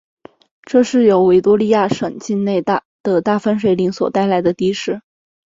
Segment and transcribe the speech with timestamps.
[0.63, 2.81] 这是由在维多利亚省境内的
[3.23, 5.03] 大分水岭所带来的地势。